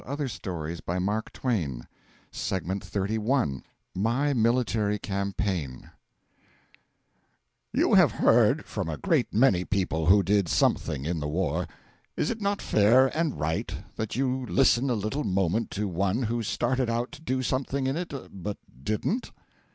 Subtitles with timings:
[0.03, 0.13] M.T.
[0.13, 1.85] (1) Sidgwick, Greek Prose
[2.49, 3.63] Composition, page 116
[4.01, 5.91] MY MILITARY CAMPAIGN
[7.71, 11.67] You have heard from a great many people who did something in the war;
[12.17, 16.41] is it not fair and right that you listen a little moment to one who
[16.41, 19.29] started out to do something in it, but didn't?